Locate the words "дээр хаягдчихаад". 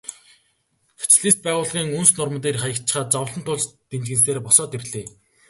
2.43-3.09